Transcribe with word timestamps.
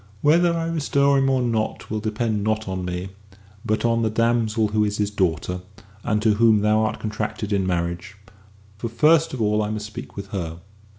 "Whether 0.21 0.51
I 0.57 0.65
restore 0.65 1.19
him 1.19 1.29
or 1.29 1.43
not 1.43 1.91
will 1.91 1.99
depend 1.99 2.43
not 2.43 2.67
on 2.67 2.83
me, 2.85 3.09
but 3.63 3.85
on 3.85 4.01
the 4.01 4.09
damsel 4.09 4.69
who 4.69 4.83
is 4.83 4.97
his 4.97 5.11
daughter, 5.11 5.61
and 6.03 6.19
to 6.23 6.33
whom 6.33 6.61
thou 6.61 6.79
art 6.85 6.99
contracted 6.99 7.53
in 7.53 7.67
marriage. 7.67 8.17
For 8.79 8.89
first 8.89 9.31
of 9.31 9.39
all 9.43 9.61
I 9.61 9.69
must 9.69 9.85
speak 9.85 10.15
with 10.15 10.29
her." 10.29 10.57